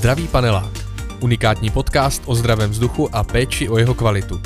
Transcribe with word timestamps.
Zdravý 0.00 0.28
panelák. 0.28 0.72
Unikátní 1.20 1.70
podcast 1.70 2.22
o 2.26 2.34
zdravém 2.34 2.70
vzduchu 2.70 3.16
a 3.16 3.24
péči 3.24 3.68
o 3.68 3.78
jeho 3.78 3.94
kvalitu. 3.94 4.40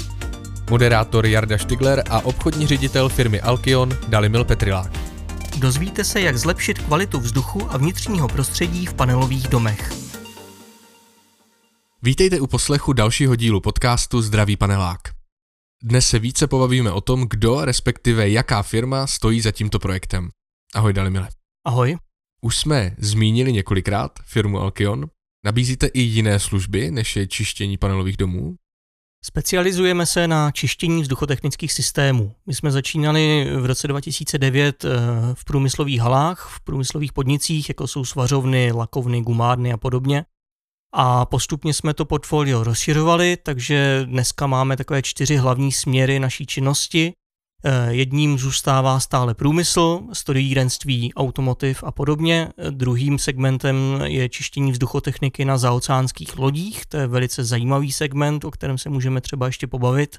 Moderátor 0.70 1.26
Jarda 1.26 1.58
Štigler 1.58 2.02
a 2.10 2.20
obchodní 2.20 2.66
ředitel 2.66 3.08
firmy 3.08 3.40
Alkion 3.40 3.90
Dalimil 4.08 4.44
Petrilák. 4.44 4.92
Dozvíte 5.58 6.04
se, 6.04 6.20
jak 6.20 6.36
zlepšit 6.36 6.78
kvalitu 6.78 7.20
vzduchu 7.20 7.70
a 7.70 7.76
vnitřního 7.76 8.28
prostředí 8.28 8.86
v 8.86 8.94
panelových 8.94 9.48
domech. 9.48 9.92
Vítejte 12.02 12.40
u 12.40 12.46
poslechu 12.46 12.92
dalšího 12.92 13.36
dílu 13.36 13.60
podcastu 13.60 14.22
Zdravý 14.22 14.56
panelák. 14.56 15.00
Dnes 15.82 16.08
se 16.08 16.18
více 16.18 16.46
pobavíme 16.46 16.92
o 16.92 17.00
tom, 17.00 17.26
kdo, 17.30 17.64
respektive 17.64 18.28
jaká 18.28 18.62
firma 18.62 19.06
stojí 19.06 19.40
za 19.40 19.52
tímto 19.52 19.78
projektem. 19.78 20.28
Ahoj 20.74 20.92
Dalimile. 20.92 21.28
Ahoj. 21.66 21.96
Už 22.42 22.56
jsme 22.56 22.94
zmínili 22.98 23.52
několikrát 23.52 24.12
firmu 24.24 24.60
Alkion. 24.60 25.06
Nabízíte 25.44 25.86
i 25.86 26.00
jiné 26.00 26.38
služby, 26.38 26.90
než 26.90 27.16
je 27.16 27.26
čištění 27.26 27.76
panelových 27.76 28.16
domů? 28.16 28.56
Specializujeme 29.24 30.06
se 30.06 30.28
na 30.28 30.50
čištění 30.50 31.02
vzduchotechnických 31.02 31.72
systémů. 31.72 32.34
My 32.46 32.54
jsme 32.54 32.70
začínali 32.70 33.50
v 33.60 33.66
roce 33.66 33.88
2009 33.88 34.84
eh, 34.84 34.88
v 35.34 35.44
průmyslových 35.44 36.00
halách, 36.00 36.48
v 36.56 36.60
průmyslových 36.60 37.12
podnicích, 37.12 37.68
jako 37.68 37.86
jsou 37.86 38.04
svařovny, 38.04 38.72
lakovny, 38.72 39.20
gumárny 39.20 39.72
a 39.72 39.76
podobně. 39.76 40.24
A 40.94 41.26
postupně 41.26 41.74
jsme 41.74 41.94
to 41.94 42.04
portfolio 42.04 42.64
rozšiřovali, 42.64 43.36
takže 43.42 44.02
dneska 44.04 44.46
máme 44.46 44.76
takové 44.76 45.02
čtyři 45.02 45.36
hlavní 45.36 45.72
směry 45.72 46.18
naší 46.18 46.46
činnosti. 46.46 47.12
Eh, 47.66 47.94
jedním 47.94 48.38
zůstává 48.38 49.00
stále 49.00 49.34
průmysl, 49.34 50.00
strojírenství, 50.12 51.14
automotiv 51.14 51.84
a 51.84 51.92
podobně. 51.92 52.48
Druhým 52.70 53.18
segmentem 53.18 53.76
je 54.04 54.28
čištění 54.28 54.72
vzduchotechniky 54.72 55.44
na 55.44 55.58
zaoceánských 55.58 56.38
lodích. 56.38 56.86
To 56.86 56.96
je 56.96 57.06
velice 57.06 57.44
zajímavý 57.44 57.92
segment, 57.92 58.44
o 58.44 58.50
kterém 58.50 58.78
se 58.78 58.90
můžeme 58.90 59.20
třeba 59.20 59.46
ještě 59.46 59.66
pobavit. 59.66 60.16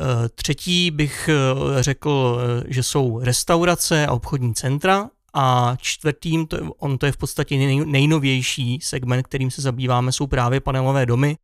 Eh, 0.00 0.28
třetí 0.28 0.90
bych 0.90 1.28
eh, 1.28 1.82
řekl, 1.82 2.40
že 2.68 2.82
jsou 2.82 3.20
restaurace 3.20 4.06
a 4.06 4.12
obchodní 4.12 4.54
centra. 4.54 5.10
A 5.36 5.76
čtvrtým, 5.80 6.46
to, 6.46 6.72
on 6.72 6.98
to 6.98 7.06
je 7.06 7.12
v 7.12 7.16
podstatě 7.16 7.56
nejnovější 7.84 8.78
segment, 8.82 9.22
kterým 9.22 9.50
se 9.50 9.62
zabýváme, 9.62 10.12
jsou 10.12 10.26
právě 10.26 10.60
panelové 10.60 11.06
domy. 11.06 11.36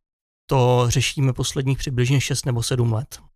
To 0.49 0.85
řešíme 0.87 1.33
posledních 1.33 1.77
přibližně 1.77 2.21
6 2.21 2.45
nebo 2.45 2.63
7 2.63 2.93
let. 2.93 3.30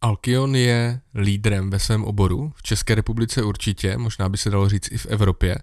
Alkion 0.00 0.56
je 0.56 1.00
lídrem 1.14 1.70
ve 1.70 1.78
svém 1.78 2.04
oboru, 2.04 2.52
v 2.56 2.62
České 2.62 2.94
republice 2.94 3.42
určitě, 3.42 3.98
možná 3.98 4.28
by 4.28 4.38
se 4.38 4.50
dalo 4.50 4.68
říct 4.68 4.92
i 4.92 4.98
v 4.98 5.06
Evropě, 5.06 5.58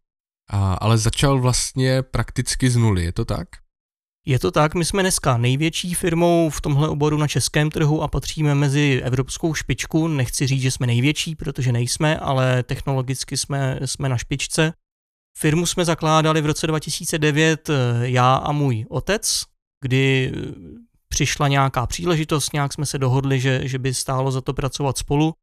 a, 0.49 0.73
ale 0.73 0.97
začal 0.97 1.39
vlastně 1.39 2.01
prakticky 2.01 2.69
z 2.69 2.75
nuly, 2.75 3.03
je 3.03 3.11
to 3.11 3.25
tak? 3.25 3.47
Je 4.25 4.39
to 4.39 4.51
tak, 4.51 4.75
my 4.75 4.85
jsme 4.85 5.03
dneska 5.03 5.37
největší 5.37 5.93
firmou 5.93 6.49
v 6.49 6.61
tomhle 6.61 6.89
oboru 6.89 7.17
na 7.17 7.27
českém 7.27 7.69
trhu 7.69 8.01
a 8.01 8.07
patříme 8.07 8.55
mezi 8.55 9.01
evropskou 9.03 9.53
špičku. 9.53 10.07
Nechci 10.07 10.47
říct, 10.47 10.61
že 10.61 10.71
jsme 10.71 10.87
největší, 10.87 11.35
protože 11.35 11.71
nejsme, 11.71 12.17
ale 12.17 12.63
technologicky 12.63 13.37
jsme, 13.37 13.79
jsme 13.85 14.09
na 14.09 14.17
špičce. 14.17 14.73
Firmu 15.37 15.65
jsme 15.65 15.85
zakládali 15.85 16.41
v 16.41 16.45
roce 16.45 16.67
2009 16.67 17.69
eh, 17.69 17.73
já 18.01 18.35
a 18.35 18.51
můj 18.51 18.85
otec, 18.89 19.43
kdy 19.81 20.31
přišla 21.13 21.47
nějaká 21.47 21.87
příležitost, 21.87 22.53
nějak 22.53 22.73
jsme 22.73 22.85
se 22.85 22.97
dohodli, 22.97 23.39
že, 23.39 23.67
že 23.67 23.79
by 23.79 23.93
stálo 23.93 24.31
za 24.31 24.41
to 24.41 24.53
pracovat 24.53 24.97
spolu, 24.97 25.33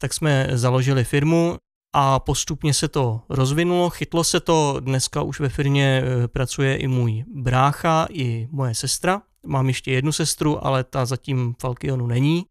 tak 0.00 0.14
jsme 0.14 0.48
založili 0.52 1.04
firmu 1.04 1.56
a 1.94 2.18
postupně 2.18 2.74
se 2.74 2.88
to 2.88 3.20
rozvinulo, 3.28 3.90
chytlo 3.90 4.24
se 4.24 4.40
to, 4.40 4.76
dneska 4.80 5.22
už 5.22 5.40
ve 5.40 5.48
firmě 5.48 6.02
eh, 6.02 6.28
pracuje 6.28 6.76
i 6.76 6.88
můj 6.88 7.24
brácha, 7.34 8.06
i 8.10 8.48
moje 8.50 8.74
sestra. 8.74 9.22
Mám 9.46 9.68
ještě 9.68 9.92
jednu 9.92 10.12
sestru, 10.12 10.66
ale 10.66 10.84
ta 10.84 11.06
zatím 11.06 11.54
v 11.62 11.64
Alkionu 11.64 12.06
není. 12.06 12.44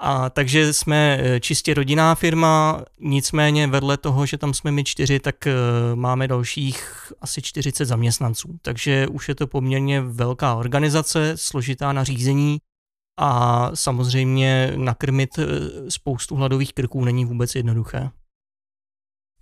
A 0.00 0.30
takže 0.30 0.72
jsme 0.72 1.18
eh, 1.20 1.40
čistě 1.40 1.74
rodinná 1.74 2.14
firma, 2.14 2.82
nicméně 3.00 3.66
vedle 3.66 3.96
toho, 3.96 4.26
že 4.26 4.38
tam 4.38 4.54
jsme 4.54 4.70
my 4.72 4.84
čtyři, 4.84 5.20
tak 5.20 5.46
eh, 5.46 5.52
máme 5.94 6.28
dalších 6.28 7.12
asi 7.20 7.42
40 7.42 7.84
zaměstnanců. 7.84 8.58
Takže 8.62 9.06
už 9.08 9.28
je 9.28 9.34
to 9.34 9.46
poměrně 9.46 10.00
velká 10.00 10.54
organizace, 10.54 11.32
složitá 11.36 11.92
na 11.92 12.04
řízení 12.04 12.58
a 13.18 13.70
samozřejmě 13.74 14.72
nakrmit 14.76 15.38
eh, 15.38 15.44
spoustu 15.90 16.36
hladových 16.36 16.72
krků 16.72 17.04
není 17.04 17.24
vůbec 17.24 17.54
jednoduché. 17.54 18.10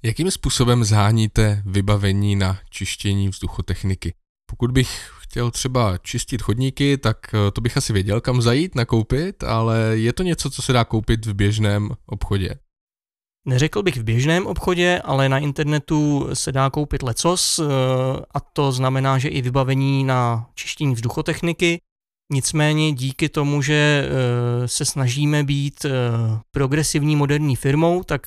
Jakým 0.02 0.30
způsobem 0.30 0.84
zháníte 0.84 1.62
vybavení 1.66 2.36
na 2.36 2.58
čištění 2.70 3.28
vzduchotechniky? 3.28 4.14
Pokud 4.56 4.70
bych 4.70 5.10
chtěl 5.20 5.50
třeba 5.50 5.98
čistit 5.98 6.42
chodníky, 6.42 6.98
tak 6.98 7.34
eh, 7.34 7.50
to 7.50 7.60
bych 7.60 7.76
asi 7.76 7.92
věděl, 7.92 8.20
kam 8.20 8.42
zajít, 8.42 8.74
nakoupit, 8.74 9.44
ale 9.44 9.78
je 9.92 10.12
to 10.12 10.22
něco, 10.22 10.50
co 10.50 10.62
se 10.62 10.72
dá 10.72 10.84
koupit 10.84 11.26
v 11.26 11.34
běžném 11.34 11.90
obchodě? 12.06 12.54
Neřekl 13.48 13.82
bych 13.82 13.96
v 13.96 14.02
běžném 14.02 14.46
obchodě, 14.46 15.00
ale 15.04 15.28
na 15.28 15.38
internetu 15.38 16.28
se 16.34 16.52
dá 16.52 16.70
koupit 16.70 17.02
lecos 17.02 17.58
eh, 17.58 17.64
a 18.34 18.40
to 18.40 18.72
znamená, 18.72 19.18
že 19.18 19.28
i 19.28 19.42
vybavení 19.42 20.04
na 20.04 20.46
čištění 20.54 20.94
vzduchotechniky. 20.94 21.80
Nicméně 22.32 22.92
díky 22.92 23.28
tomu, 23.28 23.62
že 23.62 24.08
eh, 24.08 24.68
se 24.68 24.84
snažíme 24.84 25.44
být 25.44 25.86
progresivní 26.50 27.16
moderní 27.16 27.56
firmou, 27.56 28.02
tak 28.02 28.22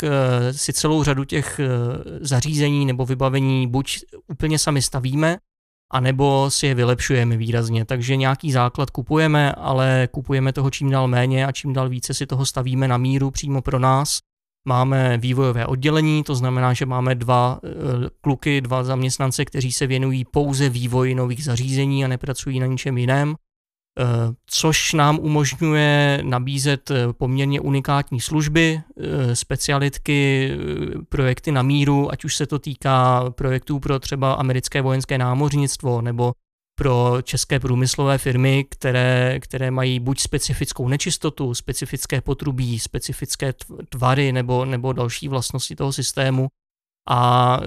si 0.51 0.73
celou 0.73 1.03
řadu 1.03 1.23
těch 1.23 1.59
zařízení 2.21 2.85
nebo 2.85 3.05
vybavení 3.05 3.67
buď 3.67 3.99
úplně 4.27 4.59
sami 4.59 4.81
stavíme, 4.81 5.37
anebo 5.91 6.51
si 6.51 6.67
je 6.67 6.75
vylepšujeme 6.75 7.37
výrazně. 7.37 7.85
Takže 7.85 8.15
nějaký 8.15 8.51
základ 8.51 8.89
kupujeme, 8.89 9.51
ale 9.51 10.07
kupujeme 10.11 10.53
toho 10.53 10.69
čím 10.69 10.89
dál 10.89 11.07
méně 11.07 11.45
a 11.45 11.51
čím 11.51 11.73
dál 11.73 11.89
více 11.89 12.13
si 12.13 12.25
toho 12.25 12.45
stavíme 12.45 12.87
na 12.87 12.97
míru 12.97 13.31
přímo 13.31 13.61
pro 13.61 13.79
nás. 13.79 14.19
Máme 14.67 15.17
vývojové 15.17 15.65
oddělení, 15.65 16.23
to 16.23 16.35
znamená, 16.35 16.73
že 16.73 16.85
máme 16.85 17.15
dva 17.15 17.59
eh, 17.63 17.69
kluky, 18.21 18.61
dva 18.61 18.83
zaměstnance, 18.83 19.45
kteří 19.45 19.71
se 19.71 19.87
věnují 19.87 20.25
pouze 20.25 20.69
vývoji 20.69 21.15
nových 21.15 21.43
zařízení 21.43 22.05
a 22.05 22.07
nepracují 22.07 22.59
na 22.59 22.65
ničem 22.65 22.97
jiném. 22.97 23.35
Eh, 23.99 24.33
což 24.45 24.93
nám 24.93 25.19
umožňuje 25.19 26.19
nabízet 26.23 26.91
eh, 26.91 27.13
poměrně 27.13 27.61
unikátní 27.61 28.21
služby, 28.21 28.81
eh, 28.97 29.35
specialitky, 29.35 30.51
projekty 31.09 31.51
na 31.51 31.61
míru, 31.61 32.11
ať 32.11 32.25
už 32.25 32.35
se 32.35 32.45
to 32.45 32.59
týká 32.59 33.25
projektů 33.29 33.79
pro 33.79 33.99
třeba 33.99 34.33
americké 34.33 34.81
vojenské 34.81 35.17
námořnictvo 35.17 36.01
nebo 36.01 36.31
pro 36.75 37.17
české 37.23 37.59
průmyslové 37.59 38.17
firmy, 38.17 38.65
které, 38.69 39.39
které 39.39 39.71
mají 39.71 39.99
buď 39.99 40.19
specifickou 40.19 40.87
nečistotu, 40.87 41.53
specifické 41.53 42.21
potrubí, 42.21 42.79
specifické 42.79 43.53
tvary 43.89 44.31
nebo, 44.31 44.65
nebo 44.65 44.93
další 44.93 45.27
vlastnosti 45.27 45.75
toho 45.75 45.93
systému, 45.93 46.47
a 47.09 47.59
e, 47.61 47.65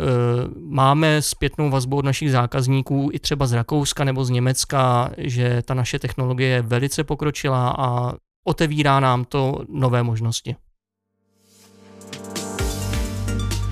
máme 0.59 1.23
zpětnou 1.23 1.71
vazbu 1.71 1.97
od 1.97 2.05
našich 2.05 2.33
zákazníků 2.33 3.11
i 3.13 3.19
třeba 3.19 3.47
z 3.47 3.53
Rakouska 3.53 4.05
nebo 4.05 4.25
z 4.25 4.31
Německa, 4.31 5.11
že 5.19 5.63
ta 5.63 5.75
naše 5.75 5.99
technologie 5.99 6.49
je 6.49 6.63
velice 6.63 7.05
pokročilá 7.05 7.75
a 7.79 8.13
otevírá 8.45 9.01
nám 9.01 9.25
to 9.25 9.59
nové 9.69 10.03
možnosti. 10.03 10.57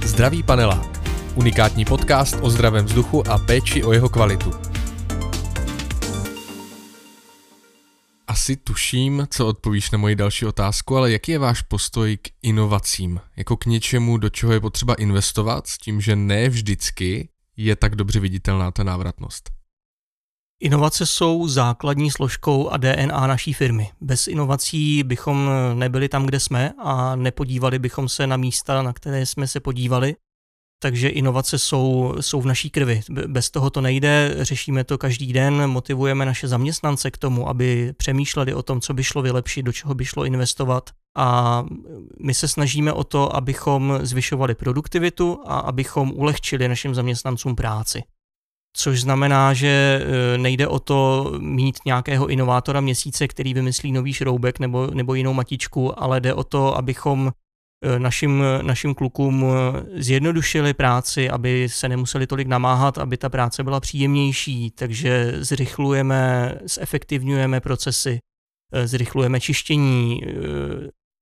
Zdravý 0.04 0.42
panelák. 0.42 1.00
Unikátní 1.34 1.84
podcast 1.84 2.36
o 2.42 2.50
zdravém 2.50 2.84
vzduchu 2.84 3.28
a 3.30 3.38
péči 3.38 3.84
o 3.84 3.92
jeho 3.92 4.08
kvalitu. 4.08 4.69
Asi 8.30 8.56
tuším, 8.56 9.26
co 9.30 9.46
odpovíš 9.46 9.90
na 9.90 9.98
moji 9.98 10.16
další 10.16 10.46
otázku, 10.46 10.96
ale 10.96 11.12
jaký 11.12 11.32
je 11.32 11.38
váš 11.38 11.62
postoj 11.62 12.16
k 12.16 12.28
inovacím? 12.42 13.20
Jako 13.36 13.56
k 13.56 13.66
něčemu, 13.66 14.16
do 14.16 14.30
čeho 14.30 14.52
je 14.52 14.60
potřeba 14.60 14.94
investovat, 14.94 15.66
s 15.66 15.78
tím, 15.78 16.00
že 16.00 16.16
ne 16.16 16.48
vždycky 16.48 17.28
je 17.56 17.76
tak 17.76 17.96
dobře 17.96 18.20
viditelná 18.20 18.70
ta 18.70 18.82
návratnost? 18.82 19.50
Inovace 20.60 21.06
jsou 21.06 21.48
základní 21.48 22.10
složkou 22.10 22.68
a 22.68 22.76
DNA 22.76 23.26
naší 23.26 23.52
firmy. 23.52 23.90
Bez 24.00 24.26
inovací 24.26 25.02
bychom 25.02 25.50
nebyli 25.74 26.08
tam, 26.08 26.26
kde 26.26 26.40
jsme 26.40 26.72
a 26.84 27.16
nepodívali 27.16 27.78
bychom 27.78 28.08
se 28.08 28.26
na 28.26 28.36
místa, 28.36 28.82
na 28.82 28.92
které 28.92 29.26
jsme 29.26 29.46
se 29.46 29.60
podívali 29.60 30.16
takže 30.82 31.08
inovace 31.08 31.58
jsou, 31.58 32.14
jsou 32.20 32.40
v 32.40 32.46
naší 32.46 32.70
krvi. 32.70 33.00
Bez 33.26 33.50
toho 33.50 33.70
to 33.70 33.80
nejde, 33.80 34.36
řešíme 34.40 34.84
to 34.84 34.98
každý 34.98 35.32
den, 35.32 35.66
motivujeme 35.66 36.26
naše 36.26 36.48
zaměstnance 36.48 37.10
k 37.10 37.18
tomu, 37.18 37.48
aby 37.48 37.92
přemýšleli 37.96 38.54
o 38.54 38.62
tom, 38.62 38.80
co 38.80 38.94
by 38.94 39.04
šlo 39.04 39.22
vylepšit, 39.22 39.62
do 39.62 39.72
čeho 39.72 39.94
by 39.94 40.04
šlo 40.04 40.24
investovat. 40.24 40.90
A 41.16 41.64
my 42.20 42.34
se 42.34 42.48
snažíme 42.48 42.92
o 42.92 43.04
to, 43.04 43.36
abychom 43.36 43.98
zvyšovali 44.02 44.54
produktivitu 44.54 45.40
a 45.46 45.58
abychom 45.58 46.12
ulehčili 46.14 46.68
našim 46.68 46.94
zaměstnancům 46.94 47.56
práci. 47.56 48.02
Což 48.76 49.00
znamená, 49.00 49.54
že 49.54 50.02
e, 50.04 50.38
nejde 50.38 50.68
o 50.68 50.78
to 50.78 51.32
mít 51.38 51.78
nějakého 51.86 52.26
inovátora 52.26 52.80
měsíce, 52.80 53.28
který 53.28 53.54
vymyslí 53.54 53.92
nový 53.92 54.12
šroubek 54.12 54.58
nebo, 54.58 54.86
nebo 54.86 55.14
jinou 55.14 55.32
matičku, 55.32 56.02
ale 56.02 56.20
jde 56.20 56.34
o 56.34 56.44
to, 56.44 56.76
abychom 56.76 57.32
našim, 57.98 58.44
našim 58.62 58.94
klukům 58.94 59.46
zjednodušili 59.94 60.74
práci, 60.74 61.30
aby 61.30 61.68
se 61.68 61.88
nemuseli 61.88 62.26
tolik 62.26 62.48
namáhat, 62.48 62.98
aby 62.98 63.16
ta 63.16 63.28
práce 63.28 63.64
byla 63.64 63.80
příjemnější, 63.80 64.70
takže 64.70 65.32
zrychlujeme, 65.38 66.54
zefektivňujeme 66.64 67.60
procesy, 67.60 68.18
zrychlujeme 68.84 69.40
čištění, 69.40 70.20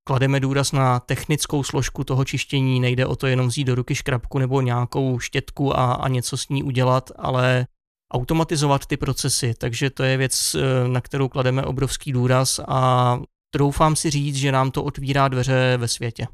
klademe 0.09 0.41
důraz 0.41 0.73
na 0.73 1.01
technickou 1.01 1.63
složku 1.63 2.05
toho 2.05 2.25
čištění, 2.25 2.81
nejde 2.81 3.07
o 3.07 3.17
to 3.17 3.27
jenom 3.27 3.49
vzít 3.49 3.65
do 3.65 3.75
ruky 3.75 3.95
škrabku 3.95 4.39
nebo 4.39 4.61
nějakou 4.61 5.19
štětku 5.19 5.79
a, 5.79 5.93
a 5.93 6.09
něco 6.09 6.37
s 6.37 6.49
ní 6.49 6.63
udělat, 6.63 7.11
ale 7.17 7.67
automatizovat 8.13 8.87
ty 8.87 8.97
procesy, 8.97 9.55
takže 9.59 9.91
to 9.91 10.03
je 10.03 10.17
věc, 10.17 10.55
eh, 10.55 10.89
na 10.89 11.01
kterou 11.01 11.29
klademe 11.29 11.63
obrovský 11.63 12.13
důraz 12.13 12.61
a 12.69 13.21
troufám 13.55 13.97
si 13.97 14.11
říct, 14.11 14.37
že 14.37 14.53
nám 14.53 14.71
to 14.71 14.85
otvírá 14.85 15.29
dveře 15.29 15.77
ve 15.77 15.89
světě. 15.89 16.27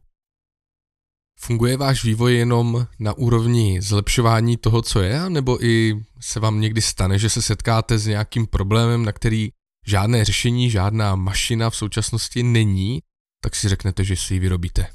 Funguje 1.41 1.77
váš 1.77 2.05
vývoj 2.05 2.35
jenom 2.35 2.87
na 2.99 3.13
úrovni 3.13 3.83
zlepšování 3.83 4.57
toho, 4.57 4.83
co 4.83 5.01
je, 5.01 5.31
nebo 5.31 5.65
i 5.65 6.05
se 6.21 6.41
vám 6.41 6.61
někdy 6.61 6.83
stane, 6.83 7.19
že 7.19 7.31
se 7.31 7.43
setkáte 7.43 7.99
s 7.99 8.07
nějakým 8.07 8.47
problémem, 8.47 9.05
na 9.05 9.13
který 9.13 9.51
žádné 9.87 10.25
řešení, 10.25 10.71
žádná 10.71 11.15
mašina 11.15 11.71
v 11.71 11.77
současnosti 11.77 12.43
není 12.43 13.01
tak 13.45 13.57
si 13.57 13.69
řeknete, 13.69 14.05
že 14.05 14.17
si 14.17 14.35
ji 14.35 14.41
vyrobíte. 14.41 14.87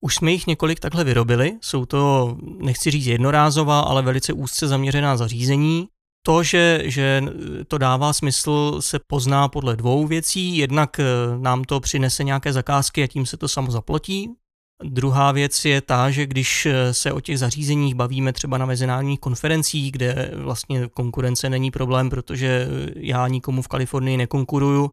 Už 0.00 0.14
jsme 0.14 0.32
jich 0.32 0.46
několik 0.46 0.80
takhle 0.80 1.04
vyrobili, 1.04 1.58
jsou 1.60 1.86
to, 1.86 2.36
nechci 2.58 2.90
říct 2.90 3.06
jednorázová, 3.06 3.80
ale 3.80 4.02
velice 4.02 4.32
úzce 4.32 4.68
zaměřená 4.68 5.16
zařízení. 5.16 5.88
To, 6.26 6.42
že, 6.42 6.82
že 6.84 7.22
to 7.68 7.78
dává 7.78 8.12
smysl, 8.12 8.76
se 8.80 8.98
pozná 9.06 9.48
podle 9.48 9.76
dvou 9.76 10.06
věcí. 10.06 10.56
Jednak 10.56 11.00
eh, 11.00 11.04
nám 11.38 11.64
to 11.64 11.80
přinese 11.80 12.24
nějaké 12.24 12.52
zakázky 12.52 13.02
a 13.02 13.06
tím 13.06 13.26
se 13.26 13.36
to 13.36 13.48
samo 13.48 13.70
zaplotí. 13.70 14.30
Druhá 14.84 15.32
věc 15.32 15.64
je 15.64 15.80
ta, 15.80 16.10
že 16.10 16.26
když 16.26 16.66
eh, 16.66 16.94
se 16.94 17.12
o 17.12 17.20
těch 17.20 17.38
zařízeních 17.38 17.94
bavíme 17.94 18.32
třeba 18.32 18.58
na 18.58 18.66
mezinárodních 18.66 19.20
konferencích, 19.20 19.92
kde 19.92 20.30
vlastně 20.34 20.88
konkurence 20.88 21.50
není 21.50 21.70
problém, 21.70 22.10
protože 22.10 22.68
já 22.96 23.28
nikomu 23.28 23.62
v 23.62 23.68
Kalifornii 23.68 24.16
nekonkuruju, 24.16 24.90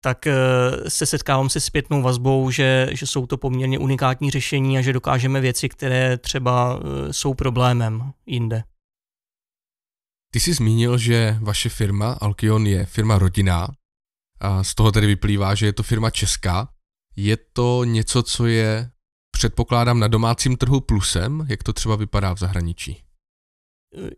tak 0.00 0.26
eh, 0.26 0.34
se 0.88 1.06
setkávám 1.06 1.48
se 1.50 1.60
zpětnou 1.60 2.02
vazbou, 2.02 2.50
že, 2.50 2.88
že 2.92 3.06
jsou 3.06 3.26
to 3.26 3.36
poměrně 3.36 3.78
unikátní 3.78 4.30
řešení 4.30 4.78
a 4.78 4.82
že 4.82 4.92
dokážeme 4.92 5.40
věci, 5.40 5.68
které 5.68 6.18
třeba 6.18 6.80
eh, 6.80 7.12
jsou 7.12 7.34
problémem 7.34 8.12
jinde. 8.26 8.62
Ty 10.32 10.40
jsi 10.40 10.54
zmínil, 10.54 10.98
že 10.98 11.38
vaše 11.40 11.68
firma 11.68 12.12
Alkion 12.12 12.66
je 12.66 12.86
firma 12.86 13.18
rodinná 13.18 13.68
a 14.40 14.64
z 14.64 14.74
toho 14.74 14.92
tedy 14.92 15.06
vyplývá, 15.06 15.54
že 15.54 15.66
je 15.66 15.72
to 15.72 15.82
firma 15.82 16.10
česká. 16.10 16.68
Je 17.16 17.36
to 17.36 17.84
něco, 17.84 18.22
co 18.22 18.46
je, 18.46 18.90
předpokládám, 19.38 20.00
na 20.00 20.08
domácím 20.08 20.56
trhu 20.56 20.80
plusem, 20.80 21.46
jak 21.48 21.62
to 21.62 21.72
třeba 21.72 21.96
vypadá 21.96 22.32
v 22.32 22.38
zahraničí? 22.38 23.02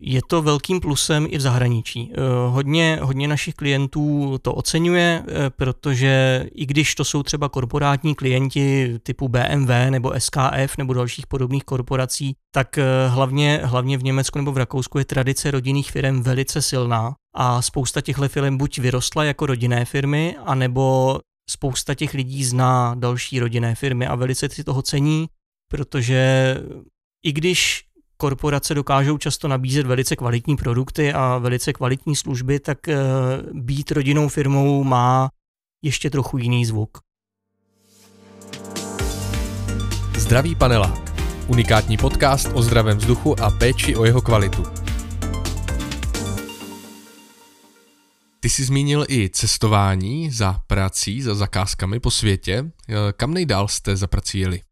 je 0.00 0.20
to 0.26 0.42
velkým 0.42 0.80
plusem 0.80 1.26
i 1.30 1.38
v 1.38 1.40
zahraničí. 1.40 2.12
Eh, 2.12 2.20
hodně, 2.48 2.98
hodně 3.02 3.28
našich 3.28 3.54
klientů 3.54 4.38
to 4.42 4.54
oceňuje, 4.54 5.24
eh, 5.26 5.50
protože 5.50 6.46
i 6.54 6.66
když 6.66 6.94
to 6.94 7.04
jsou 7.04 7.22
třeba 7.22 7.48
korporátní 7.48 8.14
klienti 8.14 8.98
typu 9.02 9.28
BMW 9.28 9.90
nebo 9.90 10.12
SKF 10.18 10.78
nebo 10.78 10.94
dalších 10.94 11.26
podobných 11.26 11.64
korporací, 11.64 12.36
tak 12.54 12.78
eh, 12.78 12.84
hlavně, 13.08 13.60
hlavně 13.64 13.98
v 13.98 14.04
Německu 14.04 14.38
nebo 14.38 14.52
v 14.52 14.58
Rakousku 14.58 14.98
je 14.98 15.04
tradice 15.04 15.50
rodinných 15.50 15.90
firm 15.90 16.22
velice 16.22 16.62
silná 16.62 17.14
a 17.34 17.62
spousta 17.62 18.00
těchto 18.00 18.28
firm 18.28 18.56
buď 18.56 18.78
vyrostla 18.78 19.24
jako 19.24 19.46
rodinné 19.46 19.84
firmy, 19.84 20.36
anebo 20.44 21.18
spousta 21.50 21.94
těch 21.94 22.14
lidí 22.14 22.44
zná 22.44 22.94
další 22.94 23.40
rodinné 23.40 23.74
firmy 23.74 24.06
a 24.06 24.14
velice 24.14 24.48
si 24.48 24.64
toho 24.64 24.82
cení, 24.82 25.28
protože 25.68 26.56
i 27.24 27.32
když 27.32 27.84
korporace 28.16 28.74
dokážou 28.74 29.18
často 29.18 29.48
nabízet 29.48 29.86
velice 29.86 30.16
kvalitní 30.16 30.56
produkty 30.56 31.12
a 31.12 31.38
velice 31.38 31.72
kvalitní 31.72 32.16
služby, 32.16 32.60
tak 32.60 32.88
eh, 32.88 32.96
být 33.52 33.92
rodinnou 33.92 34.28
firmou 34.28 34.84
má 34.84 35.30
ještě 35.82 36.10
trochu 36.10 36.38
jiný 36.38 36.66
zvuk. 36.66 36.98
Zdravý 40.16 40.54
panelák. 40.54 41.10
Unikátní 41.48 41.96
podcast 41.96 42.48
o 42.54 42.62
zdravém 42.62 42.98
vzduchu 42.98 43.40
a 43.42 43.50
péči 43.50 43.96
o 43.96 44.04
jeho 44.04 44.22
kvalitu. 44.22 44.79
Ty 48.42 48.50
jsi 48.50 48.64
zmínil 48.64 49.04
i 49.08 49.30
cestování 49.30 50.30
za 50.30 50.52
prací, 50.66 51.22
za 51.22 51.34
zakázkami 51.34 52.00
po 52.00 52.10
světě. 52.10 52.72
Eh, 52.88 52.94
kam 53.12 53.34
nejdál 53.34 53.68
jste 53.68 53.96
za 53.96 54.06
prací 54.06 54.38
jeli? 54.38 54.62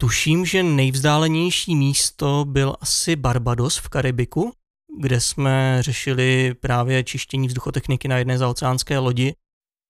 Tuším, 0.00 0.46
že 0.46 0.62
nejvzdálenější 0.62 1.76
místo 1.76 2.44
byl 2.48 2.76
asi 2.80 3.16
Barbados 3.16 3.76
v 3.76 3.88
Karibiku, 3.88 4.52
kde 5.00 5.20
jsme 5.20 5.78
řešili 5.80 6.54
právě 6.54 7.04
čištění 7.04 7.48
vzduchotechniky 7.48 8.08
na 8.08 8.18
jedné 8.18 8.38
zaoceánské 8.38 8.98
lodi, 8.98 9.34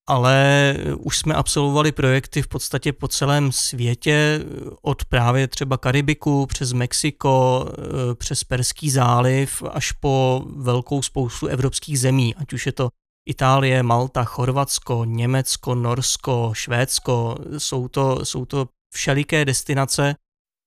ale 0.06 0.76
už 0.98 1.18
jsme 1.18 1.34
absolvovali 1.34 1.92
projekty 1.92 2.42
v 2.42 2.48
podstatě 2.48 2.92
po 2.92 3.08
celém 3.08 3.52
světě, 3.52 4.44
od 4.82 5.04
právě 5.04 5.48
třeba 5.48 5.78
Karibiku 5.78 6.46
přes 6.46 6.72
Mexiko, 6.72 7.66
eh, 7.68 8.14
přes 8.14 8.44
Perský 8.44 8.90
záliv 8.90 9.62
až 9.70 9.92
po 9.92 10.44
velkou 10.56 11.02
spoustu 11.02 11.46
evropských 11.46 12.00
zemí, 12.00 12.34
ať 12.34 12.52
už 12.52 12.66
je 12.66 12.72
to 12.72 12.88
Itálie, 13.28 13.82
Malta, 13.82 14.24
Chorvatsko, 14.24 15.04
Německo, 15.04 15.74
Norsko, 15.74 16.50
Švédsko, 16.54 17.36
jsou 17.58 17.88
to, 17.88 18.24
jsou 18.24 18.44
to 18.44 18.68
všeliké 18.94 19.44
destinace 19.44 20.14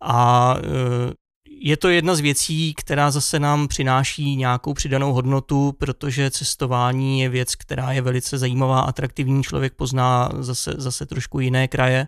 a 0.03 0.55
e, 0.57 1.13
je 1.61 1.77
to 1.77 1.89
jedna 1.89 2.15
z 2.15 2.19
věcí, 2.19 2.73
která 2.73 3.11
zase 3.11 3.39
nám 3.39 3.67
přináší 3.67 4.35
nějakou 4.35 4.73
přidanou 4.73 5.13
hodnotu, 5.13 5.71
protože 5.79 6.31
cestování 6.31 7.19
je 7.19 7.29
věc, 7.29 7.55
která 7.55 7.91
je 7.91 8.01
velice 8.01 8.37
zajímavá, 8.37 8.81
atraktivní, 8.81 9.43
člověk 9.43 9.73
pozná 9.73 10.29
zase, 10.39 10.73
zase 10.77 11.05
trošku 11.05 11.39
jiné 11.39 11.67
kraje 11.67 12.07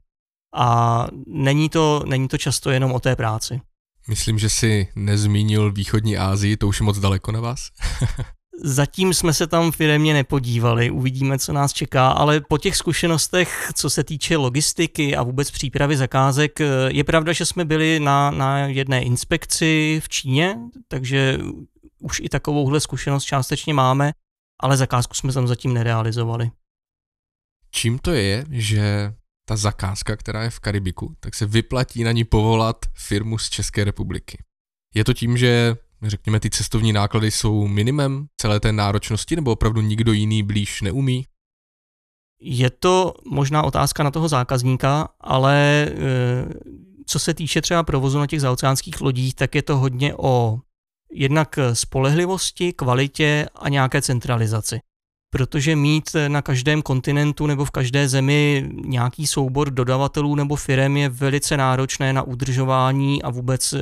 a 0.55 1.07
není 1.27 1.69
to, 1.69 2.03
není 2.05 2.27
to 2.27 2.37
často 2.37 2.71
jenom 2.71 2.91
o 2.91 2.99
té 2.99 3.15
práci. 3.15 3.61
Myslím, 4.07 4.39
že 4.39 4.49
si 4.49 4.87
nezmínil 4.95 5.71
východní 5.71 6.17
Asii, 6.17 6.57
to 6.57 6.67
už 6.67 6.79
je 6.79 6.83
moc 6.83 6.99
daleko 6.99 7.31
na 7.31 7.39
vás. 7.39 7.69
Zatím 8.63 9.13
jsme 9.13 9.33
se 9.33 9.47
tam 9.47 9.71
firmě 9.71 10.13
nepodívali, 10.13 10.91
uvidíme, 10.91 11.39
co 11.39 11.53
nás 11.53 11.73
čeká, 11.73 12.09
ale 12.09 12.41
po 12.41 12.57
těch 12.57 12.75
zkušenostech, 12.75 13.71
co 13.75 13.89
se 13.89 14.03
týče 14.03 14.37
logistiky 14.37 15.15
a 15.15 15.23
vůbec 15.23 15.51
přípravy 15.51 15.97
zakázek, 15.97 16.59
je 16.87 17.03
pravda, 17.03 17.33
že 17.33 17.45
jsme 17.45 17.65
byli 17.65 17.99
na, 17.99 18.31
na 18.31 18.59
jedné 18.59 19.03
inspekci 19.03 20.01
v 20.03 20.09
Číně, 20.09 20.57
takže 20.87 21.39
už 21.99 22.19
i 22.19 22.29
takovouhle 22.29 22.79
zkušenost 22.79 23.23
částečně 23.23 23.73
máme, 23.73 24.11
ale 24.59 24.77
zakázku 24.77 25.13
jsme 25.13 25.33
tam 25.33 25.47
zatím 25.47 25.73
nerealizovali. 25.73 26.51
Čím 27.71 27.99
to 27.99 28.11
je, 28.11 28.45
že 28.49 29.13
ta 29.45 29.55
zakázka, 29.55 30.15
která 30.15 30.43
je 30.43 30.49
v 30.49 30.59
Karibiku, 30.59 31.15
tak 31.19 31.35
se 31.35 31.45
vyplatí 31.45 32.03
na 32.03 32.11
ní 32.11 32.23
povolat 32.23 32.85
firmu 32.93 33.37
z 33.37 33.49
České 33.49 33.83
republiky? 33.83 34.43
Je 34.95 35.03
to 35.03 35.13
tím, 35.13 35.37
že 35.37 35.75
řekněme, 36.03 36.39
ty 36.39 36.49
cestovní 36.49 36.93
náklady 36.93 37.31
jsou 37.31 37.67
minimem 37.67 38.27
celé 38.37 38.59
té 38.59 38.71
náročnosti, 38.71 39.35
nebo 39.35 39.51
opravdu 39.51 39.81
nikdo 39.81 40.11
jiný 40.11 40.43
blíž 40.43 40.81
neumí? 40.81 41.25
Je 42.41 42.69
to 42.69 43.13
možná 43.31 43.63
otázka 43.63 44.03
na 44.03 44.11
toho 44.11 44.27
zákazníka, 44.27 45.09
ale 45.19 45.83
e, 45.83 45.95
co 47.05 47.19
se 47.19 47.33
týče 47.33 47.61
třeba 47.61 47.83
provozu 47.83 48.19
na 48.19 48.27
těch 48.27 48.41
zaoceánských 48.41 49.01
lodích, 49.01 49.35
tak 49.35 49.55
je 49.55 49.61
to 49.61 49.77
hodně 49.77 50.15
o 50.15 50.59
jednak 51.11 51.59
spolehlivosti, 51.73 52.73
kvalitě 52.73 53.47
a 53.55 53.69
nějaké 53.69 54.01
centralizaci 54.01 54.79
protože 55.29 55.75
mít 55.75 56.15
na 56.27 56.41
každém 56.41 56.81
kontinentu 56.81 57.47
nebo 57.47 57.65
v 57.65 57.71
každé 57.71 58.07
zemi 58.07 58.69
nějaký 58.85 59.27
soubor 59.27 59.71
dodavatelů 59.71 60.35
nebo 60.35 60.55
firm 60.55 60.97
je 60.97 61.09
velice 61.09 61.57
náročné 61.57 62.13
na 62.13 62.21
udržování 62.21 63.23
a 63.23 63.29
vůbec 63.29 63.73
eh, 63.73 63.79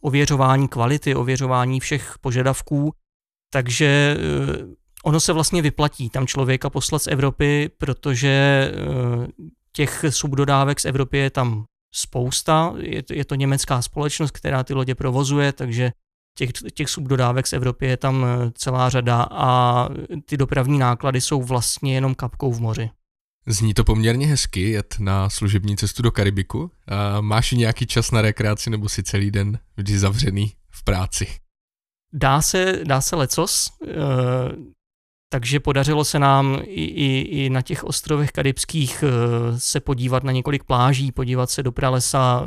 ověřování 0.00 0.68
kvality, 0.68 1.14
ověřování 1.14 1.80
všech 1.80 2.14
požadavků. 2.20 2.92
Takže 3.52 4.16
eh, 4.18 4.80
ono 5.04 5.20
se 5.20 5.32
vlastně 5.32 5.62
vyplatí 5.62 6.10
tam 6.10 6.26
člověka 6.26 6.70
poslat 6.70 7.02
z 7.02 7.06
Evropy, 7.06 7.70
protože 7.78 8.28
eh, 8.28 9.46
těch 9.72 10.04
subdodávek 10.08 10.80
z 10.80 10.84
Evropy 10.84 11.18
je 11.18 11.30
tam 11.30 11.64
spousta. 11.94 12.74
Je 13.10 13.24
to 13.24 13.34
německá 13.34 13.82
společnost, 13.82 14.30
která 14.30 14.64
ty 14.64 14.74
lodě 14.74 14.94
provozuje, 14.94 15.52
takže 15.52 15.92
těch, 16.34 16.50
těch 16.74 16.90
subdodávek 16.90 17.46
z 17.46 17.52
Evropy 17.52 17.86
je 17.86 17.96
tam 17.96 18.24
eh, 18.24 18.50
celá 18.54 18.88
řada 18.88 19.26
a 19.30 19.88
ty 20.24 20.36
dopravní 20.36 20.78
náklady 20.78 21.20
jsou 21.20 21.42
vlastně 21.42 21.94
jenom 21.94 22.14
kapkou 22.14 22.52
v 22.52 22.60
moři. 22.60 22.90
Zní 23.46 23.74
to 23.74 23.84
poměrně 23.84 24.26
hezky, 24.26 24.70
jet 24.70 24.96
na 24.98 25.30
služební 25.30 25.76
cestu 25.76 26.02
do 26.02 26.10
Karibiku. 26.10 26.70
A 26.88 27.20
máš 27.20 27.52
nějaký 27.52 27.86
čas 27.86 28.10
na 28.10 28.22
rekreaci 28.22 28.70
nebo 28.70 28.88
si 28.88 29.02
celý 29.02 29.30
den 29.30 29.58
vždy 29.76 29.98
zavřený 29.98 30.52
v 30.70 30.84
práci? 30.84 31.26
Dá 32.12 32.42
se, 32.42 32.80
dá 32.84 33.00
se 33.00 33.16
lecos. 33.16 33.70
Eh, 33.88 34.70
Takže 35.32 35.60
podařilo 35.60 36.04
se 36.04 36.18
nám 36.18 36.58
i, 36.64 36.84
i, 36.84 37.20
i 37.20 37.50
na 37.50 37.62
těch 37.62 37.84
ostrovech 37.84 38.30
karibských 38.32 39.04
se 39.56 39.80
podívat 39.80 40.24
na 40.24 40.32
několik 40.32 40.64
pláží, 40.64 41.12
podívat 41.12 41.50
se 41.50 41.62
do 41.62 41.72
pralesa. 41.72 42.44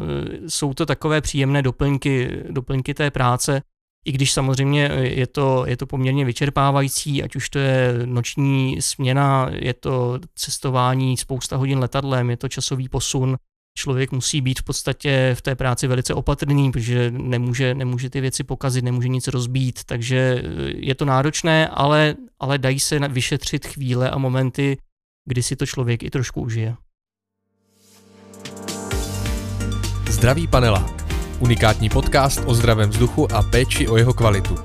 Jsou 0.47 0.73
to 0.73 0.85
takové 0.85 1.21
příjemné 1.21 1.61
doplňky, 1.61 2.43
doplňky 2.49 2.93
té 2.93 3.11
práce, 3.11 3.61
i 4.05 4.12
když 4.12 4.31
samozřejmě 4.31 4.81
je 5.03 5.27
to, 5.27 5.63
je 5.67 5.77
to 5.77 5.86
poměrně 5.86 6.25
vyčerpávající, 6.25 7.24
ať 7.24 7.36
už 7.36 7.50
to 7.50 7.60
je 7.60 7.93
noční 8.05 8.81
směna, 8.81 9.50
je 9.51 9.74
to 9.74 10.19
cestování 10.36 11.17
spousta 11.17 11.57
hodin 11.57 11.79
letadlem, 11.79 12.29
je 12.29 12.38
to 12.38 12.50
časový 12.50 12.89
posun, 12.89 13.38
člověk 13.77 14.12
musí 14.12 14.41
být 14.41 14.60
v 14.60 14.63
podstatě 14.63 15.31
v 15.38 15.41
té 15.41 15.55
práci 15.55 15.88
velice 15.88 16.13
opatrný, 16.13 16.72
protože 16.72 17.12
nemůže, 17.12 17.75
nemůže 17.75 18.10
ty 18.10 18.22
věci 18.22 18.43
pokazit, 18.43 18.86
nemůže 18.86 19.07
nic 19.07 19.27
rozbít, 19.27 19.83
takže 19.83 20.43
je 20.75 20.95
to 20.95 21.05
náročné, 21.05 21.67
ale, 21.67 22.15
ale 22.39 22.57
dají 22.57 22.79
se 22.79 23.00
vyšetřit 23.00 23.65
chvíle 23.65 24.10
a 24.10 24.17
momenty, 24.17 24.77
kdy 25.25 25.43
si 25.43 25.55
to 25.55 25.65
člověk 25.65 26.03
i 26.03 26.10
trošku 26.10 26.41
užije. 26.41 26.75
Zdravý 30.10 30.48
panelák 30.48 31.02
Unikátní 31.39 31.89
podcast 31.89 32.41
o 32.45 32.53
zdravém 32.53 32.89
vzduchu 32.89 33.31
a 33.31 33.43
péči 33.43 33.87
o 33.87 33.97
jeho 33.97 34.13
kvalitu. 34.13 34.55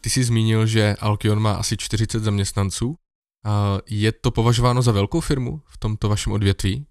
Ty 0.00 0.10
jsi 0.10 0.24
zmínil, 0.24 0.66
že 0.66 0.96
Alkion 1.00 1.40
má 1.40 1.52
asi 1.52 1.76
40 1.76 2.22
zaměstnanců. 2.22 2.94
Je 3.90 4.12
to 4.12 4.30
považováno 4.30 4.82
za 4.82 4.92
velkou 4.92 5.20
firmu 5.20 5.60
v 5.66 5.78
tomto 5.78 6.08
vašem 6.08 6.32
odvětví? 6.32 6.86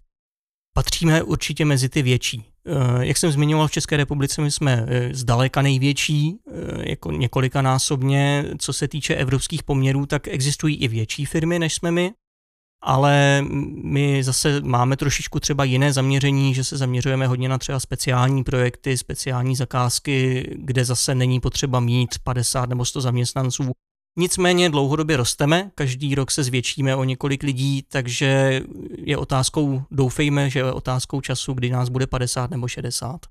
Patříme 0.73 1.23
určitě 1.23 1.65
mezi 1.65 1.89
ty 1.89 2.01
větší. 2.01 2.45
Eh, 2.67 3.05
jak 3.05 3.17
jsem 3.17 3.31
zmiňoval, 3.31 3.67
v 3.67 3.71
České 3.71 3.97
republice 3.97 4.41
my 4.41 4.51
jsme 4.51 4.85
eh, 4.87 5.09
zdaleka 5.13 5.61
největší, 5.61 6.37
eh, 6.47 6.89
jako 6.89 7.11
několikanásobně. 7.11 8.45
Co 8.57 8.73
se 8.73 8.87
týče 8.87 9.15
evropských 9.15 9.63
poměrů, 9.63 10.05
tak 10.05 10.27
existují 10.27 10.75
i 10.75 10.87
větší 10.87 11.25
firmy, 11.25 11.59
než 11.59 11.73
jsme 11.73 11.91
my 11.91 12.13
ale 12.81 13.45
my 13.83 14.23
zase 14.23 14.61
máme 14.61 14.97
trošičku 14.97 15.39
třeba 15.39 15.63
jiné 15.63 15.93
zaměření, 15.93 16.53
že 16.53 16.63
se 16.63 16.77
zaměřujeme 16.77 17.27
hodně 17.27 17.49
na 17.49 17.57
třeba 17.57 17.79
speciální 17.79 18.43
projekty, 18.43 18.97
speciální 18.97 19.55
zakázky, 19.55 20.49
kde 20.55 20.85
zase 20.85 21.15
není 21.15 21.39
potřeba 21.39 21.79
mít 21.79 22.09
50 22.23 22.69
nebo 22.69 22.85
100 22.85 23.01
zaměstnanců. 23.01 23.71
Nicméně 24.19 24.69
dlouhodobě 24.69 25.17
rosteme, 25.17 25.71
každý 25.75 26.15
rok 26.15 26.31
se 26.31 26.43
zvětšíme 26.43 26.95
o 26.95 27.03
několik 27.03 27.43
lidí, 27.43 27.83
takže 27.89 28.61
je 28.97 29.17
otázkou, 29.17 29.83
doufejme, 29.91 30.49
že 30.49 30.59
je 30.59 30.71
otázkou 30.71 31.21
času, 31.21 31.53
kdy 31.53 31.69
nás 31.69 31.89
bude 31.89 32.07
50 32.07 32.51
nebo 32.51 32.67
60. 32.67 33.25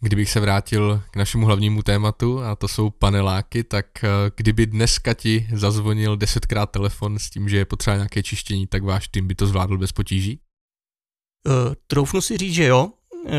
Kdybych 0.00 0.30
se 0.30 0.40
vrátil 0.40 1.02
k 1.10 1.16
našemu 1.16 1.46
hlavnímu 1.46 1.82
tématu, 1.82 2.40
a 2.42 2.56
to 2.56 2.68
jsou 2.68 2.90
paneláky, 2.90 3.64
tak 3.64 4.04
eh, 4.04 4.08
kdyby 4.36 4.66
dneska 4.66 5.14
ti 5.14 5.48
zazvonil 5.52 6.16
desetkrát 6.16 6.70
telefon 6.70 7.18
s 7.18 7.30
tím, 7.30 7.48
že 7.48 7.56
je 7.56 7.64
potřeba 7.64 7.96
nějaké 7.96 8.22
čištění, 8.22 8.66
tak 8.66 8.82
váš 8.82 9.08
tým 9.08 9.26
by 9.26 9.34
to 9.34 9.46
zvládl 9.46 9.78
bez 9.78 9.92
potíží? 9.92 10.40
Uh, 11.46 11.74
troufnu 11.86 12.20
si 12.20 12.36
říct, 12.36 12.54
že 12.54 12.64
jo. 12.64 12.90
Uh, 13.12 13.32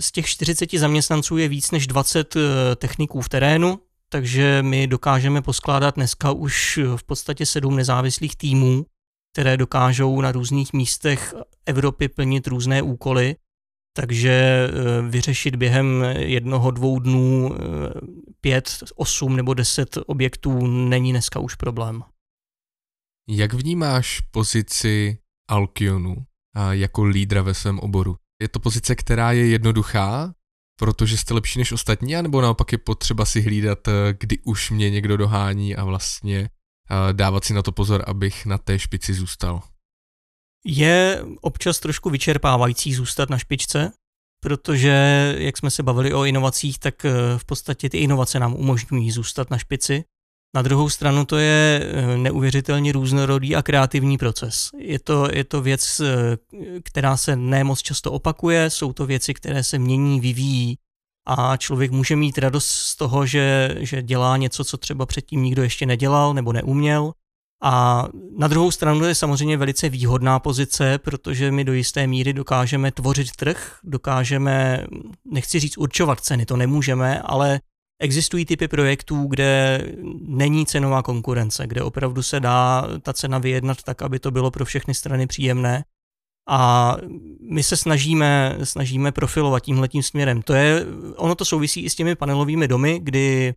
z 0.00 0.12
těch 0.12 0.26
40 0.26 0.70
zaměstnanců 0.72 1.36
je 1.36 1.48
víc 1.48 1.70
než 1.70 1.86
20 1.86 2.36
uh, 2.36 2.42
techniků 2.76 3.20
v 3.20 3.28
terénu, 3.28 3.80
takže 4.08 4.62
my 4.62 4.86
dokážeme 4.86 5.42
poskládat 5.42 5.94
dneska 5.94 6.32
už 6.32 6.80
v 6.96 7.04
podstatě 7.04 7.46
sedm 7.46 7.76
nezávislých 7.76 8.36
týmů, 8.36 8.86
které 9.32 9.56
dokážou 9.56 10.20
na 10.20 10.32
různých 10.32 10.72
místech 10.72 11.34
Evropy 11.66 12.08
plnit 12.08 12.46
různé 12.46 12.82
úkoly 12.82 13.36
takže 13.96 14.30
eh, 14.30 15.02
vyřešit 15.02 15.56
během 15.56 16.02
jednoho, 16.16 16.70
dvou 16.70 16.98
dnů 16.98 17.54
eh, 17.54 17.58
pět, 18.40 18.70
osm 18.94 19.36
nebo 19.36 19.54
deset 19.54 19.98
objektů 20.06 20.66
není 20.66 21.12
dneska 21.12 21.40
už 21.40 21.54
problém. 21.54 22.02
Jak 23.28 23.52
vnímáš 23.52 24.20
pozici 24.20 25.18
Alkionu 25.50 26.16
jako 26.70 27.04
lídra 27.04 27.42
ve 27.42 27.54
svém 27.54 27.78
oboru? 27.78 28.16
Je 28.42 28.48
to 28.48 28.60
pozice, 28.60 28.94
která 28.96 29.32
je 29.32 29.46
jednoduchá, 29.46 30.34
protože 30.78 31.16
jste 31.16 31.34
lepší 31.34 31.58
než 31.58 31.72
ostatní, 31.72 32.16
anebo 32.16 32.40
naopak 32.40 32.72
je 32.72 32.78
potřeba 32.78 33.24
si 33.24 33.40
hlídat, 33.40 33.88
eh, 33.88 33.92
kdy 34.20 34.38
už 34.38 34.70
mě 34.70 34.90
někdo 34.90 35.16
dohání 35.16 35.76
a 35.76 35.84
vlastně 35.84 36.50
dávat 37.12 37.44
si 37.44 37.54
na 37.54 37.62
to 37.62 37.72
pozor, 37.72 38.04
abych 38.06 38.46
na 38.46 38.58
té 38.58 38.78
špici 38.78 39.14
zůstal? 39.14 39.62
Je 40.64 41.22
občas 41.40 41.80
trošku 41.80 42.10
vyčerpávající 42.10 42.94
zůstat 42.94 43.30
na 43.30 43.38
špičce, 43.38 43.92
protože, 44.40 45.34
jak 45.38 45.58
jsme 45.58 45.70
se 45.70 45.82
bavili 45.82 46.14
o 46.14 46.24
inovacích, 46.24 46.78
tak 46.78 47.04
eh, 47.04 47.10
v 47.38 47.44
podstatě 47.44 47.90
ty 47.90 47.98
inovace 47.98 48.38
nám 48.40 48.54
umožňují 48.54 49.10
zůstat 49.10 49.50
na 49.50 49.58
špici. 49.58 50.04
Na 50.54 50.62
druhou 50.62 50.88
stranu 50.88 51.24
to 51.24 51.36
je 51.36 51.80
eh, 51.82 52.16
neuvěřitelně 52.16 52.92
různorodý 52.92 53.56
a 53.56 53.62
kreativní 53.62 54.18
proces. 54.18 54.70
Je 54.78 54.98
to, 54.98 55.28
je 55.32 55.44
to 55.44 55.62
věc, 55.62 56.00
eh, 56.00 56.36
která 56.84 57.16
se 57.16 57.36
nemoc 57.36 57.82
často 57.82 58.12
opakuje, 58.12 58.70
jsou 58.70 58.92
to 58.92 59.06
věci, 59.06 59.34
které 59.34 59.64
se 59.64 59.78
mění, 59.78 60.20
vyvíjí 60.20 60.78
a 61.26 61.56
člověk 61.56 61.90
může 61.90 62.16
mít 62.16 62.38
radost 62.38 62.66
z 62.66 62.96
toho, 62.96 63.26
že, 63.26 63.76
že 63.80 64.02
dělá 64.02 64.36
něco, 64.36 64.64
co 64.64 64.76
třeba 64.76 65.06
předtím 65.06 65.42
nikdo 65.42 65.62
ještě 65.62 65.86
nedělal 65.86 66.34
nebo 66.34 66.52
neuměl 66.52 67.12
a 67.62 68.04
na 68.38 68.48
druhou 68.48 68.70
stranu 68.70 69.04
je 69.04 69.14
samozřejmě 69.14 69.56
velice 69.56 69.88
výhodná 69.88 70.38
pozice, 70.38 70.98
protože 70.98 71.52
my 71.52 71.64
do 71.64 71.72
jisté 71.72 72.06
míry 72.06 72.32
dokážeme 72.32 72.92
tvořit 72.92 73.36
trh, 73.36 73.78
dokážeme, 73.84 74.86
nechci 75.24 75.60
říct 75.60 75.78
určovat 75.78 76.20
ceny, 76.20 76.46
to 76.46 76.56
nemůžeme, 76.56 77.20
ale 77.20 77.60
existují 78.00 78.44
typy 78.44 78.68
projektů, 78.68 79.26
kde 79.26 79.82
není 80.20 80.66
cenová 80.66 81.02
konkurence, 81.02 81.66
kde 81.66 81.82
opravdu 81.82 82.22
se 82.22 82.40
dá 82.40 82.88
ta 83.02 83.12
cena 83.12 83.38
vyjednat 83.38 83.82
tak, 83.82 84.02
aby 84.02 84.18
to 84.18 84.30
bylo 84.30 84.50
pro 84.50 84.64
všechny 84.64 84.94
strany 84.94 85.26
příjemné. 85.26 85.84
A 86.48 86.96
my 87.50 87.62
se 87.62 87.76
snažíme, 87.76 88.58
snažíme 88.64 89.12
profilovat 89.12 89.62
tímhletím 89.62 90.02
směrem. 90.02 90.42
To 90.42 90.54
je, 90.54 90.86
ono 91.16 91.34
to 91.34 91.44
souvisí 91.44 91.80
i 91.80 91.90
s 91.90 91.94
těmi 91.94 92.14
panelovými 92.14 92.68
domy, 92.68 93.00
kdy 93.02 93.54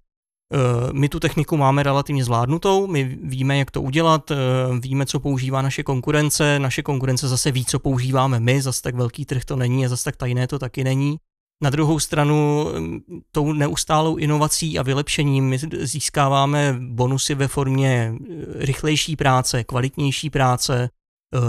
my 0.92 1.10
tu 1.10 1.20
techniku 1.20 1.58
máme 1.58 1.84
relativně 1.84 2.24
zvládnutou, 2.24 2.88
my 2.88 3.18
víme, 3.24 3.58
jak 3.58 3.72
to 3.72 3.82
udělat, 3.82 4.32
eh, 4.32 4.36
víme, 4.80 5.06
co 5.06 5.20
používá 5.20 5.62
naše 5.62 5.84
konkurence, 5.84 6.60
naše 6.60 6.82
konkurence 6.82 7.28
zase 7.28 7.52
ví, 7.52 7.66
co 7.66 7.80
používáme 7.80 8.40
my, 8.40 8.62
zase 8.62 8.82
tak 8.82 8.96
velký 8.96 9.26
trh 9.26 9.46
to 9.46 9.56
není 9.56 9.86
a 9.86 9.90
zase 9.90 10.04
tak 10.04 10.16
tajné 10.16 10.48
to 10.48 10.60
taky 10.60 10.84
není. 10.84 11.18
Na 11.64 11.70
druhou 11.70 12.00
stranu, 12.00 12.68
mm, 12.80 13.00
tou 13.32 13.54
neustálou 13.54 14.16
inovací 14.16 14.80
a 14.80 14.84
vylepšením 14.84 15.46
my 15.46 15.60
získáváme 15.82 16.76
bonusy 16.80 17.36
ve 17.36 17.48
formě 17.48 18.14
eh, 18.14 18.26
rychlejší 18.66 19.16
práce, 19.16 19.64
kvalitnější 19.64 20.30
práce, 20.30 20.90
Eh, 20.90 21.03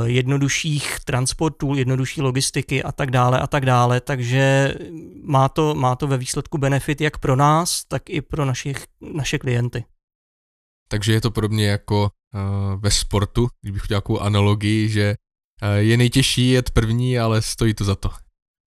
jednodušších 0.04 1.00
transportů, 1.04 1.74
jednodušší 1.74 2.22
logistiky 2.22 2.82
a 2.82 2.92
tak 2.92 3.10
dále 3.10 3.40
a 3.40 3.46
tak 3.46 3.66
dále, 3.66 4.00
takže 4.00 4.74
má 5.22 5.48
to, 5.48 5.74
má 5.74 5.96
to 5.96 6.06
ve 6.06 6.16
výsledku 6.16 6.58
benefit 6.58 7.00
jak 7.00 7.18
pro 7.18 7.36
nás, 7.36 7.84
tak 7.84 8.10
i 8.10 8.20
pro 8.20 8.44
našich, 8.44 8.86
naše 9.00 9.38
klienty. 9.38 9.84
Takže 10.88 11.12
je 11.12 11.20
to 11.20 11.30
podobně 11.30 11.66
jako 11.66 12.02
uh, 12.02 12.80
ve 12.80 12.90
sportu, 12.90 13.48
kdybych 13.62 13.82
udělal 13.84 13.96
nějakou 13.98 14.18
analogii, 14.18 14.88
že 14.88 15.14
uh, 15.62 15.68
je 15.68 15.96
nejtěžší 15.96 16.50
jet 16.50 16.70
první, 16.70 17.18
ale 17.18 17.42
stojí 17.42 17.74
to 17.74 17.84
za 17.84 17.94
to. 17.94 18.10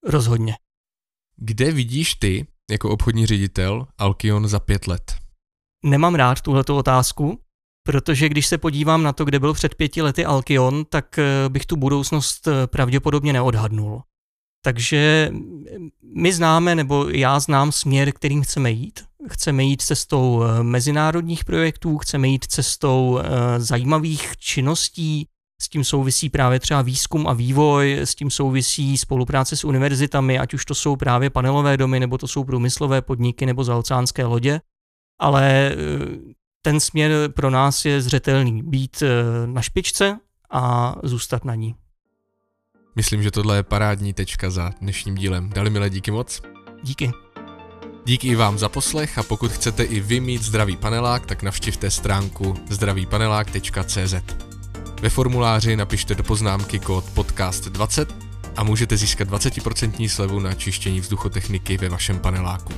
Rozhodně. 0.05 0.55
Kde 1.35 1.71
vidíš 1.71 2.15
ty, 2.15 2.47
jako 2.71 2.89
obchodní 2.89 3.25
ředitel, 3.25 3.87
Alkion 3.97 4.47
za 4.47 4.59
pět 4.59 4.87
let? 4.87 5.15
Nemám 5.85 6.15
rád 6.15 6.41
tuhleto 6.41 6.77
otázku, 6.77 7.39
protože 7.87 8.29
když 8.29 8.47
se 8.47 8.57
podívám 8.57 9.03
na 9.03 9.13
to, 9.13 9.25
kde 9.25 9.39
byl 9.39 9.53
před 9.53 9.75
pěti 9.75 10.01
lety 10.01 10.25
Alkion, 10.25 10.85
tak 10.85 11.19
eh, 11.19 11.49
bych 11.49 11.65
tu 11.65 11.75
budoucnost 11.75 12.47
eh, 12.47 12.67
pravděpodobně 12.67 13.33
neodhadnul. 13.33 14.01
Takže 14.63 15.29
mm, 15.31 15.65
my 16.15 16.33
známe, 16.33 16.75
nebo 16.75 17.09
já 17.09 17.39
znám 17.39 17.71
směr, 17.71 18.11
kterým 18.11 18.41
chceme 18.41 18.71
jít. 18.71 19.05
Chceme 19.29 19.63
jít 19.63 19.81
cestou 19.81 20.43
eh, 20.43 20.63
mezinárodních 20.63 21.45
projektů, 21.45 21.97
chceme 21.97 22.27
jít 22.27 22.45
cestou 22.45 23.19
zajímavých 23.57 24.37
činností, 24.37 25.27
s 25.61 25.69
tím 25.69 25.83
souvisí 25.83 26.29
právě 26.29 26.59
třeba 26.59 26.81
výzkum 26.81 27.27
a 27.27 27.33
vývoj, 27.33 27.93
s 27.93 28.15
tím 28.15 28.31
souvisí 28.31 28.97
spolupráce 28.97 29.55
s 29.57 29.63
univerzitami, 29.63 30.39
ať 30.39 30.53
už 30.53 30.65
to 30.65 30.75
jsou 30.75 30.95
právě 30.95 31.29
panelové 31.29 31.77
domy, 31.77 31.99
nebo 31.99 32.17
to 32.17 32.27
jsou 32.27 32.43
průmyslové 32.43 33.01
podniky, 33.01 33.45
nebo 33.45 33.63
zaoceánské 33.63 34.25
lodě. 34.25 34.61
Ale 35.19 35.75
ten 36.67 36.79
směr 36.79 37.11
pro 37.35 37.49
nás 37.49 37.85
je 37.85 38.01
zřetelný. 38.01 38.63
Být 38.63 39.01
eh, 39.01 39.07
na 39.47 39.61
špičce 39.61 40.19
a 40.51 40.95
zůstat 41.03 41.45
na 41.45 41.55
ní. 41.55 41.75
Myslím, 42.95 43.23
že 43.23 43.31
tohle 43.31 43.55
je 43.55 43.63
parádní 43.63 44.13
tečka 44.13 44.49
za 44.49 44.71
dnešním 44.81 45.15
dílem. 45.15 45.49
Dali 45.49 45.69
milé 45.69 45.89
díky 45.89 46.11
moc. 46.11 46.41
Díky. 46.83 47.11
Díky 48.05 48.27
i 48.27 48.35
vám 48.35 48.57
za 48.57 48.69
poslech 48.69 49.17
a 49.17 49.23
pokud 49.23 49.51
chcete 49.51 49.83
i 49.83 49.99
vy 49.99 50.19
mít 50.19 50.43
zdravý 50.43 50.77
panelák, 50.77 51.25
tak 51.25 51.43
navštivte 51.43 51.91
stránku 51.91 52.55
zdravýpanelák.cz. 52.69 54.15
Ve 55.01 55.09
formuláři 55.09 55.75
napište 55.75 56.15
do 56.15 56.23
poznámky 56.23 56.79
kód 56.79 57.05
podcast20 57.15 58.05
a 58.55 58.63
můžete 58.63 58.97
získat 58.97 59.29
20% 59.29 60.09
slevu 60.09 60.39
na 60.39 60.53
čištění 60.53 60.99
vzduchotechniky 61.01 61.77
ve 61.77 61.89
vašem 61.89 62.19
paneláku. 62.19 62.73